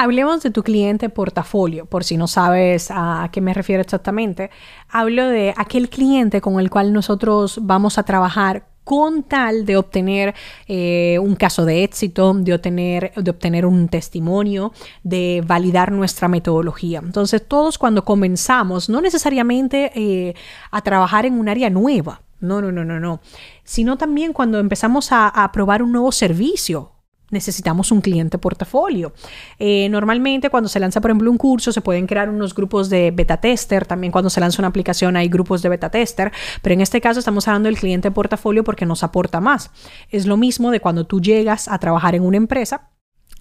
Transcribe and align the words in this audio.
Hablemos 0.00 0.44
de 0.44 0.52
tu 0.52 0.62
cliente 0.62 1.08
portafolio, 1.08 1.84
por 1.84 2.04
si 2.04 2.16
no 2.16 2.28
sabes 2.28 2.88
a 2.92 3.30
qué 3.32 3.40
me 3.40 3.52
refiero 3.52 3.82
exactamente. 3.82 4.48
Hablo 4.88 5.26
de 5.26 5.52
aquel 5.56 5.88
cliente 5.88 6.40
con 6.40 6.60
el 6.60 6.70
cual 6.70 6.92
nosotros 6.92 7.58
vamos 7.62 7.98
a 7.98 8.04
trabajar 8.04 8.68
con 8.84 9.24
tal 9.24 9.66
de 9.66 9.76
obtener 9.76 10.36
eh, 10.68 11.18
un 11.20 11.34
caso 11.34 11.64
de 11.64 11.82
éxito, 11.82 12.32
de 12.32 12.54
obtener, 12.54 13.12
de 13.16 13.28
obtener 13.28 13.66
un 13.66 13.88
testimonio, 13.88 14.72
de 15.02 15.42
validar 15.44 15.90
nuestra 15.90 16.28
metodología. 16.28 17.00
Entonces, 17.02 17.44
todos 17.48 17.76
cuando 17.76 18.04
comenzamos, 18.04 18.88
no 18.88 19.00
necesariamente 19.00 19.90
eh, 19.96 20.34
a 20.70 20.80
trabajar 20.80 21.26
en 21.26 21.40
un 21.40 21.48
área 21.48 21.70
nueva, 21.70 22.22
no, 22.38 22.62
no, 22.62 22.70
no, 22.70 22.84
no, 22.84 23.00
no, 23.00 23.20
sino 23.64 23.98
también 23.98 24.32
cuando 24.32 24.60
empezamos 24.60 25.10
a, 25.10 25.26
a 25.26 25.50
probar 25.50 25.82
un 25.82 25.90
nuevo 25.90 26.12
servicio 26.12 26.92
necesitamos 27.30 27.92
un 27.92 28.00
cliente 28.00 28.38
portafolio. 28.38 29.12
Eh, 29.58 29.88
normalmente 29.88 30.50
cuando 30.50 30.68
se 30.68 30.80
lanza, 30.80 31.00
por 31.00 31.10
ejemplo, 31.10 31.30
un 31.30 31.38
curso, 31.38 31.72
se 31.72 31.80
pueden 31.80 32.06
crear 32.06 32.28
unos 32.28 32.54
grupos 32.54 32.90
de 32.90 33.10
beta 33.10 33.38
tester. 33.38 33.86
También 33.86 34.12
cuando 34.12 34.30
se 34.30 34.40
lanza 34.40 34.60
una 34.60 34.68
aplicación 34.68 35.16
hay 35.16 35.28
grupos 35.28 35.62
de 35.62 35.68
beta 35.68 35.90
tester. 35.90 36.32
Pero 36.62 36.74
en 36.74 36.80
este 36.80 37.00
caso 37.00 37.18
estamos 37.18 37.46
hablando 37.48 37.68
del 37.68 37.78
cliente 37.78 38.10
portafolio 38.10 38.64
porque 38.64 38.86
nos 38.86 39.02
aporta 39.02 39.40
más. 39.40 39.70
Es 40.10 40.26
lo 40.26 40.36
mismo 40.36 40.70
de 40.70 40.80
cuando 40.80 41.06
tú 41.06 41.20
llegas 41.20 41.68
a 41.68 41.78
trabajar 41.78 42.14
en 42.14 42.22
una 42.22 42.36
empresa 42.36 42.90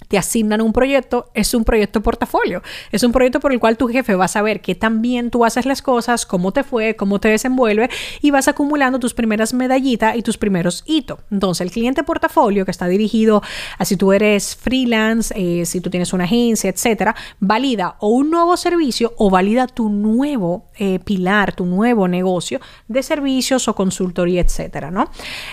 te 0.08 0.18
asignan 0.18 0.62
un 0.62 0.74
proyecto, 0.74 1.30
es 1.34 1.54
un 1.54 1.64
proyecto 1.64 2.02
portafolio. 2.02 2.62
Es 2.92 3.04
un 3.04 3.12
proyecto 3.12 3.40
por 3.40 3.52
el 3.52 3.60
cual 3.60 3.78
tu 3.78 3.88
jefe 3.88 4.16
va 4.16 4.26
a 4.26 4.30
saber 4.30 4.62
que 4.62 4.76
también 4.76 5.32
tú 5.32 5.46
haces 5.46 5.66
las 5.66 5.82
cosas, 5.82 6.26
cómo 6.26 6.52
te 6.52 6.64
fue, 6.64 6.96
cómo 6.96 7.20
te 7.20 7.30
desenvuelve 7.30 7.90
y 8.22 8.32
vas 8.32 8.48
acumulando 8.48 9.00
tus 9.00 9.14
primeras 9.14 9.54
medallitas 9.54 10.16
y 10.16 10.22
tus 10.22 10.38
primeros 10.38 10.84
hitos. 10.86 11.20
Entonces, 11.32 11.62
el 11.62 11.72
cliente 11.72 12.04
portafolio 12.04 12.66
que 12.66 12.72
está 12.72 12.88
dirigido 12.88 13.42
a 13.78 13.86
si 13.86 13.98
tú 13.98 14.14
eres 14.14 14.56
freelance, 14.56 15.34
eh, 15.36 15.66
si 15.66 15.82
tú 15.82 15.90
tienes 15.90 16.14
una 16.14 16.24
agencia, 16.26 16.70
etcétera, 16.70 17.16
valida 17.40 17.96
o 18.00 18.10
un 18.10 18.30
nuevo 18.30 18.58
servicio 18.58 19.14
o 19.18 19.30
valida 19.30 19.68
tu 19.68 19.90
nuevo 19.90 20.70
eh, 20.78 21.00
pilar, 21.00 21.54
tu 21.54 21.66
nuevo 21.66 22.08
negocio 22.08 22.60
de 22.88 23.04
servicios 23.04 23.68
o 23.68 23.76
consultoría, 23.76 24.42
etcétera, 24.42 24.92
¿no? 24.92 25.10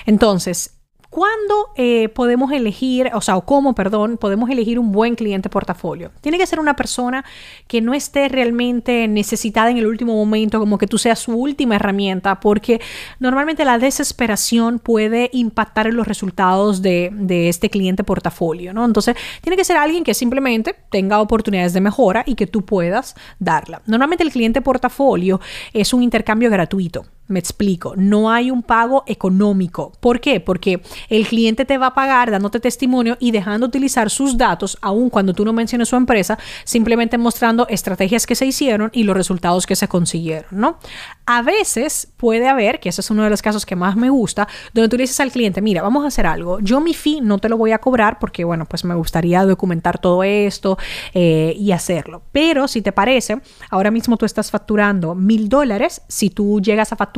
Entonces, 0.06 0.83
¿Cuándo 1.14 1.68
eh, 1.76 2.08
podemos 2.08 2.50
elegir, 2.50 3.08
o 3.14 3.20
sea, 3.20 3.36
o 3.36 3.46
cómo, 3.46 3.76
perdón, 3.76 4.16
podemos 4.16 4.50
elegir 4.50 4.80
un 4.80 4.90
buen 4.90 5.14
cliente 5.14 5.48
portafolio? 5.48 6.10
Tiene 6.20 6.38
que 6.38 6.46
ser 6.48 6.58
una 6.58 6.74
persona 6.74 7.24
que 7.68 7.80
no 7.80 7.94
esté 7.94 8.28
realmente 8.28 9.06
necesitada 9.06 9.70
en 9.70 9.78
el 9.78 9.86
último 9.86 10.12
momento, 10.12 10.58
como 10.58 10.76
que 10.76 10.88
tú 10.88 10.98
seas 10.98 11.20
su 11.20 11.36
última 11.36 11.76
herramienta, 11.76 12.40
porque 12.40 12.80
normalmente 13.20 13.64
la 13.64 13.78
desesperación 13.78 14.80
puede 14.80 15.30
impactar 15.32 15.86
en 15.86 15.94
los 15.94 16.08
resultados 16.08 16.82
de, 16.82 17.10
de 17.12 17.48
este 17.48 17.70
cliente 17.70 18.02
portafolio, 18.02 18.74
¿no? 18.74 18.84
Entonces, 18.84 19.14
tiene 19.40 19.56
que 19.56 19.64
ser 19.64 19.76
alguien 19.76 20.02
que 20.02 20.14
simplemente 20.14 20.74
tenga 20.90 21.20
oportunidades 21.20 21.74
de 21.74 21.80
mejora 21.80 22.24
y 22.26 22.34
que 22.34 22.48
tú 22.48 22.64
puedas 22.64 23.14
darla. 23.38 23.82
Normalmente 23.86 24.24
el 24.24 24.32
cliente 24.32 24.62
portafolio 24.62 25.40
es 25.74 25.94
un 25.94 26.02
intercambio 26.02 26.50
gratuito. 26.50 27.04
Me 27.26 27.38
explico, 27.38 27.94
no 27.96 28.30
hay 28.30 28.50
un 28.50 28.62
pago 28.62 29.02
económico. 29.06 29.92
¿Por 30.00 30.20
qué? 30.20 30.40
Porque 30.40 30.82
el 31.08 31.26
cliente 31.26 31.64
te 31.64 31.78
va 31.78 31.86
a 31.86 31.94
pagar 31.94 32.30
dándote 32.30 32.60
testimonio 32.60 33.16
y 33.18 33.30
dejando 33.30 33.66
utilizar 33.66 34.10
sus 34.10 34.36
datos, 34.36 34.76
aun 34.82 35.08
cuando 35.08 35.32
tú 35.32 35.42
no 35.42 35.54
menciones 35.54 35.88
su 35.88 35.96
empresa, 35.96 36.38
simplemente 36.64 37.16
mostrando 37.16 37.66
estrategias 37.68 38.26
que 38.26 38.34
se 38.34 38.44
hicieron 38.44 38.90
y 38.92 39.04
los 39.04 39.16
resultados 39.16 39.66
que 39.66 39.74
se 39.74 39.88
consiguieron, 39.88 40.50
¿no? 40.50 40.78
A 41.24 41.40
veces 41.40 42.12
puede 42.18 42.46
haber, 42.46 42.78
que 42.78 42.90
ese 42.90 43.00
es 43.00 43.10
uno 43.10 43.24
de 43.24 43.30
los 43.30 43.40
casos 43.40 43.64
que 43.64 43.74
más 43.74 43.96
me 43.96 44.10
gusta, 44.10 44.46
donde 44.74 44.90
tú 44.90 44.98
le 44.98 45.04
dices 45.04 45.20
al 45.20 45.32
cliente, 45.32 45.62
mira, 45.62 45.80
vamos 45.80 46.04
a 46.04 46.08
hacer 46.08 46.26
algo, 46.26 46.60
yo 46.60 46.82
mi 46.82 46.92
fee 46.92 47.22
no 47.22 47.38
te 47.38 47.48
lo 47.48 47.56
voy 47.56 47.72
a 47.72 47.78
cobrar 47.78 48.18
porque, 48.18 48.44
bueno, 48.44 48.66
pues 48.66 48.84
me 48.84 48.94
gustaría 48.94 49.46
documentar 49.46 49.98
todo 49.98 50.24
esto 50.24 50.76
eh, 51.14 51.56
y 51.58 51.72
hacerlo. 51.72 52.20
Pero 52.32 52.68
si 52.68 52.82
te 52.82 52.92
parece, 52.92 53.40
ahora 53.70 53.90
mismo 53.90 54.18
tú 54.18 54.26
estás 54.26 54.50
facturando 54.50 55.14
mil 55.14 55.48
dólares, 55.48 56.02
si 56.08 56.28
tú 56.28 56.60
llegas 56.60 56.92
a 56.92 56.96
facturar 56.96 57.13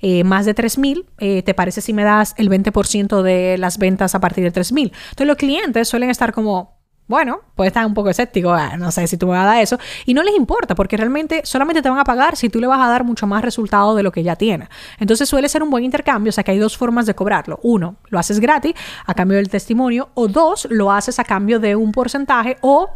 eh, 0.00 0.24
más 0.24 0.46
de 0.46 0.54
3 0.54 0.78
mil, 0.78 1.06
eh, 1.18 1.42
¿te 1.42 1.54
parece 1.54 1.80
si 1.80 1.92
me 1.92 2.04
das 2.04 2.34
el 2.38 2.48
20% 2.48 3.22
de 3.22 3.58
las 3.58 3.78
ventas 3.78 4.14
a 4.14 4.20
partir 4.20 4.44
de 4.44 4.50
3 4.50 4.72
mil? 4.72 4.92
Entonces 5.10 5.26
los 5.26 5.36
clientes 5.36 5.88
suelen 5.88 6.10
estar 6.10 6.32
como, 6.32 6.78
bueno, 7.06 7.40
puede 7.54 7.68
estar 7.68 7.84
un 7.86 7.94
poco 7.94 8.10
escéptico, 8.10 8.52
ah, 8.52 8.76
no 8.76 8.90
sé 8.90 9.06
si 9.06 9.16
tú 9.16 9.26
me 9.26 9.32
vas 9.32 9.42
a 9.42 9.46
dar 9.46 9.62
eso, 9.62 9.78
y 10.06 10.14
no 10.14 10.22
les 10.22 10.34
importa 10.34 10.74
porque 10.74 10.96
realmente 10.96 11.42
solamente 11.44 11.82
te 11.82 11.88
van 11.88 11.98
a 11.98 12.04
pagar 12.04 12.36
si 12.36 12.48
tú 12.48 12.60
le 12.60 12.66
vas 12.66 12.80
a 12.80 12.88
dar 12.88 13.04
mucho 13.04 13.26
más 13.26 13.42
resultado 13.42 13.94
de 13.94 14.02
lo 14.02 14.10
que 14.10 14.22
ya 14.22 14.36
tiene. 14.36 14.68
Entonces 14.98 15.28
suele 15.28 15.48
ser 15.48 15.62
un 15.62 15.70
buen 15.70 15.84
intercambio, 15.84 16.30
o 16.30 16.32
sea 16.32 16.42
que 16.42 16.52
hay 16.52 16.58
dos 16.58 16.76
formas 16.76 17.06
de 17.06 17.14
cobrarlo. 17.14 17.60
Uno, 17.62 17.96
lo 18.08 18.18
haces 18.18 18.40
gratis 18.40 18.74
a 19.04 19.14
cambio 19.14 19.36
del 19.36 19.48
testimonio, 19.48 20.08
o 20.14 20.28
dos, 20.28 20.66
lo 20.70 20.90
haces 20.90 21.18
a 21.18 21.24
cambio 21.24 21.60
de 21.60 21.76
un 21.76 21.92
porcentaje 21.92 22.56
o 22.60 22.90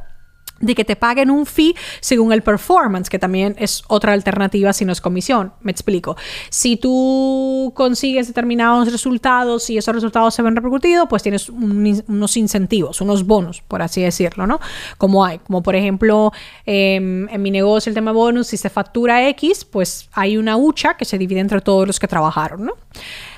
de 0.61 0.75
que 0.75 0.85
te 0.85 0.97
paguen 0.97 1.31
un 1.31 1.47
fee 1.47 1.75
según 2.01 2.33
el 2.33 2.43
performance, 2.43 3.09
que 3.09 3.19
también 3.19 3.57
es 3.59 3.83
otra 3.89 4.13
alternativa 4.13 4.73
si 4.73 4.85
no 4.85 4.93
es 4.93 5.01
comisión. 5.01 5.53
Me 5.63 5.73
explico. 5.73 6.17
Si 6.51 6.77
tú 6.77 7.73
consigues 7.75 8.27
determinados 8.27 8.91
resultados 8.93 9.69
y 9.71 9.79
esos 9.79 9.95
resultados 9.95 10.35
se 10.35 10.43
ven 10.43 10.55
repercutidos, 10.55 11.07
pues 11.09 11.23
tienes 11.23 11.49
unos 11.49 12.37
incentivos, 12.37 13.01
unos 13.01 13.27
bonos, 13.27 13.63
por 13.67 13.83
así 13.83 14.03
decirlo, 14.03 14.47
¿no? 14.47 14.61
Como 14.99 15.25
hay, 15.25 15.39
como 15.39 15.63
por 15.63 15.75
ejemplo 15.75 16.33
em, 16.67 17.29
en 17.29 17.43
mi 17.43 17.51
negocio 17.51 17.91
el 17.91 17.95
tema 17.95 18.13
bonus, 18.13 18.49
si 18.49 18.57
se 18.57 18.71
factura 18.71 19.29
X, 19.29 19.65
pues 19.65 20.09
hay 20.13 20.37
una 20.37 20.57
hucha 20.57 20.95
que 20.95 21.05
se 21.05 21.19
divide 21.19 21.41
entre 21.41 21.61
todos 21.61 21.87
los 21.87 21.99
que 21.99 22.07
trabajaron, 22.07 22.67
¿no? 22.67 22.75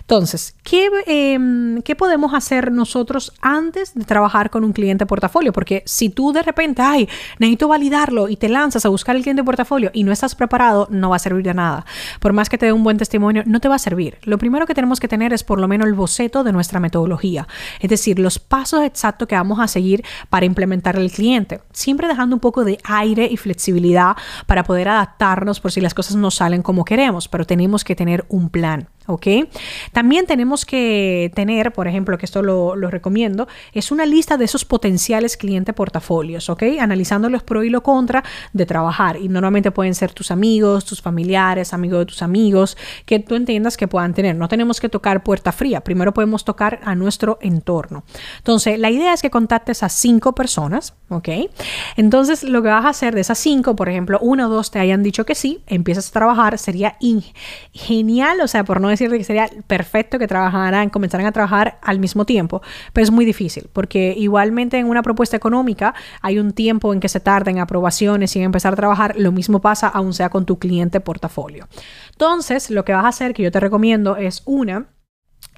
Entonces, 0.03 0.55
em, 1.07 1.81
¿qué, 1.83 1.97
podemos 1.97 2.35
hacer 2.35 2.73
nosotros 2.73 3.33
antes 3.41 3.95
de 3.95 4.05
trabajar 4.05 4.51
con 4.51 4.65
un 4.65 4.73
cliente 4.73 5.07
portafolio? 5.07 5.53
Porque 5.53 5.83
si 5.87 6.11
tú 6.11 6.33
de 6.33 6.43
repente, 6.43 6.83
ay, 6.83 7.09
necesito 7.39 7.69
validarlo 7.69 8.29
y 8.29 8.37
te 8.37 8.49
lanzas 8.49 8.85
a 8.85 8.89
buscar 8.89 9.17
el 9.17 9.23
cliente 9.23 9.45
portafolio 9.45 9.91
y 9.95 10.05
no 10.05 10.13
estás 10.13 10.35
preparado, 10.35 10.89
no 10.91 11.11
va 11.11 11.17
a 11.17 11.19
servir 11.21 11.45
de 11.45 11.55
nada. 11.55 11.87
Por 12.21 12.33
más 12.33 12.49
que 12.49 12.59
te 12.59 12.67
dé 12.67 12.73
un 12.73 12.85
buen 12.85 12.99
testimonio, 12.99 13.43
no 13.47 13.61
te 13.61 13.69
va 13.69 13.77
a 13.77 13.79
servir. 13.79 14.19
Lo 14.25 14.39
primero 14.39 14.67
que 14.67 14.75
tenemos 14.75 15.01
que 15.01 15.09
tener 15.09 15.33
es 15.33 15.45
por 15.45 15.61
lo 15.61 15.69
menos 15.69 15.87
el 15.87 15.95
boceto 15.95 16.45
de 16.45 16.53
nuestra 16.53 16.81
metodología, 16.81 17.47
es 17.81 17.89
decir, 17.89 18.19
los 18.19 18.39
pasos 18.39 18.83
exactos 18.83 19.29
que 19.29 19.37
vamos 19.37 19.61
a 19.61 19.69
seguir 19.69 20.05
para 20.29 20.47
implementar 20.47 20.97
el 20.97 21.11
cliente, 21.11 21.61
siempre 21.73 22.09
dejando 22.09 22.37
un 22.37 22.41
poco 22.41 22.65
de 22.65 22.79
aire 22.85 23.29
y 23.31 23.37
flexibilidad 23.37 24.17
para 24.47 24.65
poder 24.65 24.89
adaptarnos 24.89 25.61
por 25.61 25.73
si 25.73 25.81
las 25.81 25.95
cosas 25.95 26.17
no 26.17 26.31
salen 26.31 26.63
como 26.63 26.85
queremos, 26.85 27.29
pero 27.29 27.47
tenemos 27.47 27.85
que 27.85 27.97
tener 27.97 28.25
un 28.29 28.51
plan. 28.51 28.89
¿Ok? 29.07 29.27
También 29.93 30.27
tenemos 30.27 30.65
que 30.65 31.31
tener, 31.35 31.73
por 31.73 31.89
ejemplo, 31.89 32.19
que 32.19 32.27
esto 32.27 32.43
lo, 32.43 32.75
recomiendo, 32.75 33.49
es 33.73 33.91
una 33.91 34.07
lista 34.07 34.37
de 34.37 34.45
esos 34.45 34.65
potenciales 34.65 35.37
clientes 35.37 35.75
portafolios, 35.75 36.51
¿ok? 36.51 36.63
Analizando 36.81 37.29
los 37.29 37.43
pros 37.43 37.65
y 37.65 37.71
los 37.71 37.83
contra 37.83 38.23
de 38.53 38.67
trabajar. 38.67 39.17
Y 39.17 39.29
normalmente 39.29 39.71
pueden 39.71 39.95
ser 39.95 40.13
tus 40.13 40.31
amigos, 40.31 40.85
tus 40.85 41.01
familiares, 41.01 41.73
amigos 41.73 42.01
de 42.01 42.07
tus 42.07 42.23
amigos, 42.23 42.77
que 43.07 43.19
tú 43.19 43.35
entiendas 43.35 43.77
que 43.77 43.89
puedan 43.89 44.15
tener. 44.15 44.37
No 44.37 44.49
tenemos 44.49 44.81
que 44.81 44.89
tocar 44.89 45.23
puerta 45.23 45.53
fría, 45.53 45.81
primero 45.81 46.13
podemos 46.13 46.45
tocar 46.45 46.81
a 46.85 46.95
nuestro 46.95 47.39
entorno. 47.41 48.05
Entonces, 48.39 48.79
la 48.79 48.91
idea 48.91 49.13
es 49.13 49.23
que 49.23 49.31
contactes 49.31 49.83
a 49.83 49.89
cinco 49.89 50.35
personas, 50.35 50.95
¿ok? 51.09 51.29
Entonces, 51.97 52.45
lo 52.45 52.63
que 52.63 52.69
vas 52.69 52.85
a 52.85 52.91
hacer 52.91 53.15
de 53.15 53.21
esas 53.21 53.39
cinco, 53.39 53.77
por 53.77 53.89
ejemplo, 53.89 54.19
uno 54.21 54.47
o 54.47 54.51
dos 54.51 54.71
te 54.71 54.79
hayan 54.79 55.03
dicho 55.03 55.25
que 55.25 55.35
sí, 55.35 55.63
empiezas 55.67 56.09
a 56.09 56.13
trabajar, 56.13 56.59
sería 56.59 56.97
genial, 57.73 58.41
o 58.41 58.49
sea, 58.49 58.65
por 58.65 58.81
no 58.81 58.92
decir 58.93 59.11
que 59.11 59.25
sería 59.25 59.49
perfecto 59.67 60.19
que 60.19 60.27
trabajaran, 60.27 60.91
comenzaran 60.91 61.27
a 61.27 61.33
trabajar 61.33 61.79
al 61.83 61.99
mismo 61.99 62.25
tiempo, 62.25 62.63
pero 62.93 63.05
es 63.05 63.11
muy 63.11 63.25
difícil 63.25 63.69
porque 63.73 64.15
igualmente 64.17 64.79
en 64.79 64.87
una 64.87 65.03
propuesta 65.03 65.37
económica 65.37 65.95
hay 66.21 66.39
un 66.39 66.53
tiempo 66.53 66.93
en 66.93 67.01
que 67.01 67.09
se 67.09 67.21
tarda 67.21 67.51
en 67.51 67.59
aprobaciones 67.59 68.35
y 68.37 68.39
en 68.39 68.47
empezar 68.47 68.73
a 68.73 68.77
trabajar, 68.77 69.15
lo 69.19 69.33
mismo 69.33 69.61
pasa 69.61 69.89
aún 69.89 70.15
sea 70.15 70.31
con 70.31 70.47
tu 70.47 70.59
cliente 70.59 71.01
portafolio. 71.01 71.69
Entonces, 72.11 72.71
lo 72.71 72.85
que 72.85 72.93
vas 72.93 73.05
a 73.05 73.09
hacer, 73.09 73.35
que 73.35 73.43
yo 73.43 73.51
te 73.51 73.61
recomiendo, 73.61 74.17
es 74.17 74.43
una, 74.45 74.87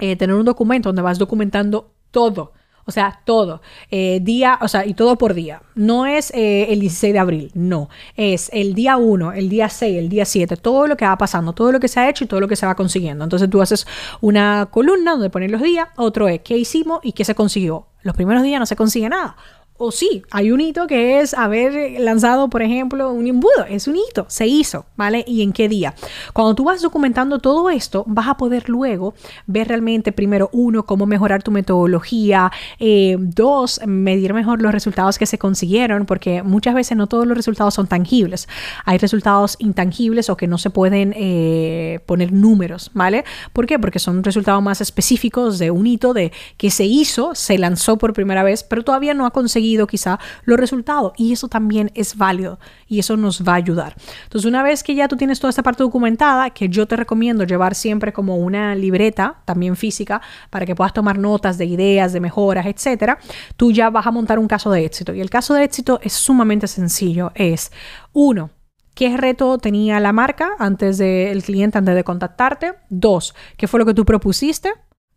eh, 0.01 0.17
tener 0.17 0.35
un 0.35 0.45
documento 0.45 0.89
donde 0.89 1.03
vas 1.03 1.19
documentando 1.19 1.95
todo 2.11 2.53
o 2.87 2.93
sea, 2.93 3.21
todo. 3.25 3.63
Eh, 3.91 4.21
día, 4.23 4.59
o 4.61 4.69
sea, 4.69 4.87
y 4.87 4.95
todo 4.95 5.17
por 5.17 5.35
día. 5.35 5.63
No 5.75 6.07
es 6.07 6.31
eh, 6.35 6.67
el 6.71 6.81
16 6.81 7.13
de 7.13 7.19
abril, 7.19 7.51
no. 7.55 7.89
Es 8.17 8.51
el 8.53 8.75
día 8.75 8.97
1, 8.97 9.33
el 9.33 9.49
día 9.49 9.69
6, 9.69 9.97
el 9.99 10.09
día 10.09 10.25
7, 10.25 10.57
todo 10.57 10.87
lo 10.87 10.97
que 10.97 11.05
va 11.05 11.17
pasando, 11.17 11.53
todo 11.53 11.73
lo 11.73 11.81
que 11.81 11.89
se 11.89 12.01
ha 12.01 12.09
hecho 12.09 12.25
y 12.25 12.27
todo 12.27 12.41
lo 12.41 12.49
que 12.49 12.57
se 12.57 12.67
va 12.67 12.75
consiguiendo. 12.75 13.25
Entonces 13.25 13.49
tú 13.49 13.63
haces 13.63 13.87
una 14.21 14.69
columna 14.71 15.13
donde 15.13 15.31
pones 15.31 15.51
los 15.51 15.63
días, 15.63 15.89
otro 15.97 16.29
es 16.29 16.41
qué 16.41 16.57
hicimos 16.57 17.01
y 17.03 17.13
qué 17.13 17.25
se 17.25 17.35
consiguió. 17.35 17.87
Los 18.03 18.15
primeros 18.15 18.43
días 18.43 18.61
no 18.61 18.67
se 18.67 18.77
consigue 18.77 19.09
nada 19.09 19.37
O 19.77 19.91
sí, 19.91 20.23
hay 20.31 20.53
un 20.53 20.61
hito 20.61 20.87
que 20.87 21.19
es 21.19 21.35
haber 21.35 22.01
lanzado, 22.01 22.49
por 22.49 22.63
ejemplo, 22.63 23.11
un 23.11 23.27
embudo. 23.27 23.65
Es 23.69 23.89
un 23.89 23.97
hito, 23.97 24.25
se 24.29 24.47
hizo, 24.47 24.87
¿vale? 24.95 25.25
¿Y 25.27 25.43
en 25.43 25.53
qué 25.53 25.69
día? 25.69 25.97
Cuando 26.33 26.55
tú 26.55 26.63
vas 26.63 26.81
documentando 26.81 27.41
todo 27.41 27.69
esto, 27.71 28.05
vas 28.07 28.29
a 28.29 28.37
poder 28.37 28.69
luego 28.69 29.15
ver 29.49 29.67
realmente, 29.67 30.13
primero, 30.13 30.49
uno, 30.53 30.87
cómo 30.87 31.07
mejorar 31.07 31.43
tu 31.43 31.51
metodología, 31.51 32.53
eh, 32.79 33.17
dos, 33.19 33.81
medir 33.85 34.33
mejor 34.33 34.63
los 34.63 34.71
resultados 34.71 35.19
que 35.19 35.27
se 35.27 35.39
consiguieron, 35.39 36.07
porque 36.07 36.45
muchas 36.45 36.77
veces 36.77 36.97
no 36.97 37.09
todos 37.09 37.27
los 37.27 37.37
resultados 37.37 37.75
son 37.75 37.89
tangibles. 37.89 38.47
Hay 38.85 38.99
resultados 38.99 39.57
intangibles 39.59 40.31
o 40.31 40.37
que 40.37 40.47
no 40.47 40.57
se 40.57 40.71
pueden 40.71 41.13
eh, 41.17 41.99
poner 42.07 42.33
números, 42.33 42.93
¿vale? 42.95 43.25
¿Por 43.53 43.67
qué? 43.67 43.81
Porque 43.81 43.99
son 43.99 44.23
resultados 44.23 44.63
más 44.63 44.81
específicos 44.81 45.59
de 45.59 45.73
un 45.73 45.89
hito 45.89 46.15
de 46.15 46.31
que 46.59 46.71
se 46.71 46.85
hizo, 46.85 47.35
se 47.35 47.59
lanzó 47.59 47.99
por 47.99 48.13
primera 48.13 48.45
vez, 48.45 48.63
pero 48.63 48.85
todavía 48.85 49.15
no 49.15 49.27
ha 49.27 49.33
conseguido 49.33 49.64
quizá 49.87 50.19
los 50.45 50.59
resultados 50.59 51.13
y 51.17 51.33
eso 51.33 51.49
también 51.49 51.91
es 51.95 52.17
válido 52.17 52.59
y 52.87 52.99
eso 52.99 53.17
nos 53.17 53.43
va 53.43 53.53
a 53.53 53.57
ayudar. 53.57 53.95
Entonces, 54.25 54.49
una 54.49 54.63
vez 54.63 54.83
que 54.83 54.95
ya 54.95 55.09
tú 55.09 55.17
tienes 55.17 55.41
toda 55.41 55.51
esta 55.51 55.63
parte 55.63 55.83
documentada, 55.83 56.51
que 56.51 56.69
yo 56.69 56.87
te 56.87 56.97
recomiendo 56.97 57.45
llevar 57.45 57.75
siempre 57.75 58.13
como 58.13 58.37
una 58.37 58.75
libreta, 58.75 59.43
también 59.45 59.77
física, 59.77 60.21
para 60.51 60.67
que 60.67 60.75
puedas 60.75 60.93
tomar 60.93 61.19
notas 61.19 61.59
de 61.59 61.65
ideas, 61.65 62.13
de 62.13 62.21
mejoras, 62.21 62.67
etcétera, 62.67 63.19
tú 63.57 63.73
ya 63.73 63.91
vas 63.91 64.07
a 64.07 64.11
montar 64.11 64.39
un 64.39 64.49
caso 64.49 64.71
de 64.71 64.85
éxito. 64.85 65.15
Y 65.15 65.21
el 65.21 65.31
caso 65.31 65.55
de 65.55 65.65
éxito 65.65 65.99
es 66.03 66.13
sumamente 66.13 66.67
sencillo. 66.67 67.33
Es 67.35 67.73
uno, 68.13 68.51
¿Qué 68.95 69.17
reto 69.17 69.59
tenía 69.59 69.99
la 69.99 70.13
marca 70.13 70.51
antes 70.61 70.99
del 70.99 71.43
cliente, 71.43 71.79
antes 71.79 71.97
de 71.97 72.05
contactarte? 72.05 72.75
Dos, 72.91 73.35
¿qué 73.57 73.67
fue 73.67 73.81
lo 73.81 73.87
que 73.87 73.95
tú 73.95 74.05
propusiste? 74.05 74.73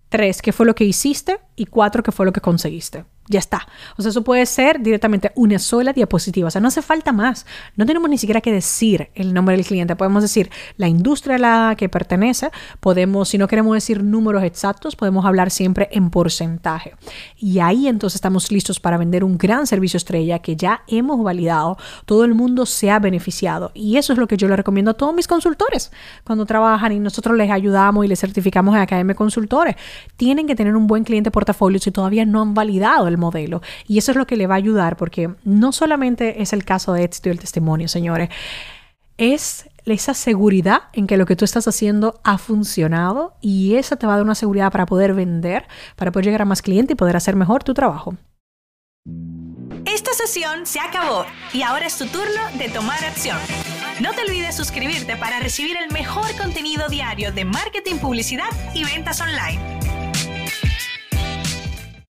Tres, 0.10 0.42
¿qué 0.42 0.52
fue 0.52 0.66
lo 0.66 0.74
que 0.74 0.84
hiciste? 0.84 1.40
Y 1.56 1.68
cuatro, 1.68 2.02
¿qué 2.02 2.12
fue 2.12 2.26
lo 2.26 2.32
que 2.32 2.42
conseguiste? 2.42 3.06
Ya 3.30 3.40
está. 3.40 3.68
O 3.98 4.02
sea, 4.02 4.10
eso 4.10 4.24
puede 4.24 4.46
ser 4.46 4.82
directamente 4.82 5.32
una 5.36 5.60
sola 5.60 5.92
diapositiva. 5.92 6.48
O 6.48 6.52
sea, 6.52 6.62
no 6.62 6.70
hace 6.70 6.82
falta 6.82 7.12
más. 7.12 7.46
No 7.76 7.86
tenemos 7.86 8.10
ni 8.10 8.18
siquiera 8.18 8.40
que 8.40 8.54
decir 8.54 9.10
el 9.16 9.34
nombre 9.34 9.56
del 9.58 9.66
cliente. 9.66 9.98
Podemos 9.98 10.22
decir 10.22 10.50
la 10.78 10.88
industria 10.88 11.36
a 11.36 11.40
la 11.40 11.76
que 11.78 11.90
pertenece. 11.90 12.52
Podemos, 12.80 13.28
si 13.28 13.38
no 13.38 13.48
queremos 13.50 13.74
decir 13.74 14.02
números 14.02 14.44
exactos, 14.44 14.96
podemos 14.96 15.26
hablar 15.26 15.52
siempre 15.52 15.90
en 15.92 16.10
porcentaje. 16.10 16.96
Y 17.38 17.60
ahí 17.60 17.90
entonces 17.90 18.16
estamos 18.16 18.50
listos 18.50 18.80
para 18.80 18.98
vender 18.98 19.26
un 19.26 19.38
gran 19.38 19.68
servicio 19.68 19.98
estrella 19.98 20.40
que 20.40 20.56
ya 20.56 20.84
hemos 20.88 21.22
validado. 21.22 21.78
Todo 22.06 22.24
el 22.24 22.34
mundo 22.34 22.66
se 22.66 22.92
ha 22.92 23.00
beneficiado. 23.00 23.72
Y 23.74 23.98
eso 23.98 24.14
es 24.14 24.20
lo 24.20 24.28
que 24.28 24.38
yo 24.38 24.48
le 24.48 24.56
recomiendo 24.56 24.92
a 24.92 24.94
todos 24.94 25.14
mis 25.14 25.28
consultores 25.28 25.92
cuando 26.24 26.46
trabajan 26.46 26.94
y 26.94 27.00
nosotros 27.00 27.36
les 27.36 27.52
ayudamos 27.52 28.06
y 28.06 28.08
les 28.08 28.22
certificamos 28.22 28.74
en 28.76 28.82
Academia 28.82 29.16
Consultores. 29.16 29.76
Tienen 30.16 30.48
que 30.48 30.56
tener 30.56 30.78
un 30.78 30.88
buen 30.88 31.04
cliente 31.04 31.30
portafolio 31.30 31.80
si 31.80 31.92
todavía 31.92 32.26
no 32.26 32.42
han 32.42 32.54
validado 32.54 33.08
el 33.08 33.17
modelo. 33.18 33.62
Y 33.88 33.98
eso 33.98 34.12
es 34.12 34.18
lo 34.18 34.28
que 34.28 34.38
le 34.38 34.48
va 34.48 34.56
a 34.56 34.58
ayudar 34.58 34.98
porque 34.98 35.30
no 35.44 35.72
solamente 35.72 36.42
es 36.42 36.54
el 36.54 36.64
caso 36.64 36.94
de 36.94 37.04
éxito 37.04 37.30
y 37.30 37.34
el 37.34 37.40
testimonio, 37.40 37.88
señores, 37.88 38.30
es 39.18 39.68
esa 39.86 40.14
seguridad 40.14 40.84
en 40.94 41.08
que 41.08 41.18
lo 41.18 41.26
que 41.26 41.36
tú 41.36 41.46
estás 41.46 41.68
haciendo 41.68 42.20
ha 42.24 42.38
funcionado 42.38 43.36
y 43.42 43.76
esa 43.76 43.96
te 43.96 44.06
va 44.06 44.14
a 44.14 44.16
dar 44.18 44.26
una 44.26 44.36
seguridad 44.36 44.72
para 44.72 44.86
poder 44.86 45.14
vender, 45.14 45.68
para 45.96 46.12
poder 46.12 46.26
llegar 46.26 46.42
a 46.42 46.46
más 46.46 46.62
clientes 46.62 46.94
y 46.94 46.96
poder 46.96 47.16
hacer 47.16 47.36
mejor 47.36 47.64
tu 47.64 47.74
trabajo. 47.74 48.16
Esta 49.86 50.12
sesión 50.14 50.66
se 50.66 50.80
acabó 50.80 51.26
y 51.54 51.62
ahora 51.62 51.88
es 51.88 51.98
tu 51.98 52.06
turno 52.08 52.42
de 52.58 52.70
tomar 52.70 53.04
acción. 53.06 53.38
No 54.02 54.14
te 54.14 54.22
olvides 54.22 54.56
suscribirte 54.56 55.16
para 55.16 55.40
recibir 55.40 55.78
el 55.78 55.92
mejor 55.92 56.36
contenido 56.38 56.88
diario 56.90 57.32
de 57.32 57.46
marketing, 57.46 57.96
publicidad 57.96 58.50
y 58.76 58.84
ventas 58.84 59.22
online. 59.22 59.77